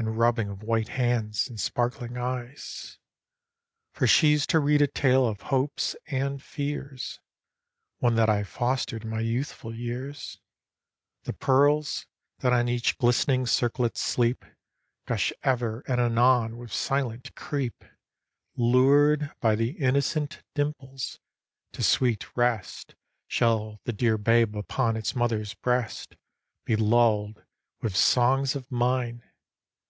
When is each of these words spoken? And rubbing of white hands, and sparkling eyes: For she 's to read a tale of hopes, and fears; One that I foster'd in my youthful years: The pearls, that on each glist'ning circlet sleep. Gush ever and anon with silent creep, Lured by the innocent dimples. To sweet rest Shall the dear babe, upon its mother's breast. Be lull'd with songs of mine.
And 0.00 0.16
rubbing 0.16 0.48
of 0.48 0.62
white 0.62 0.90
hands, 0.90 1.48
and 1.48 1.58
sparkling 1.58 2.16
eyes: 2.16 3.00
For 3.92 4.06
she 4.06 4.36
's 4.36 4.46
to 4.46 4.60
read 4.60 4.80
a 4.80 4.86
tale 4.86 5.26
of 5.26 5.40
hopes, 5.50 5.96
and 6.06 6.40
fears; 6.40 7.18
One 7.98 8.14
that 8.14 8.28
I 8.28 8.44
foster'd 8.44 9.02
in 9.02 9.10
my 9.10 9.18
youthful 9.18 9.74
years: 9.74 10.38
The 11.24 11.32
pearls, 11.32 12.06
that 12.38 12.52
on 12.52 12.68
each 12.68 12.96
glist'ning 12.98 13.44
circlet 13.48 13.96
sleep. 13.96 14.44
Gush 15.04 15.32
ever 15.42 15.80
and 15.88 16.00
anon 16.00 16.58
with 16.58 16.72
silent 16.72 17.34
creep, 17.34 17.82
Lured 18.54 19.32
by 19.40 19.56
the 19.56 19.70
innocent 19.70 20.44
dimples. 20.54 21.18
To 21.72 21.82
sweet 21.82 22.36
rest 22.36 22.94
Shall 23.26 23.80
the 23.82 23.92
dear 23.92 24.16
babe, 24.16 24.54
upon 24.56 24.96
its 24.96 25.16
mother's 25.16 25.54
breast. 25.54 26.14
Be 26.64 26.76
lull'd 26.76 27.42
with 27.82 27.96
songs 27.96 28.54
of 28.54 28.70
mine. 28.70 29.24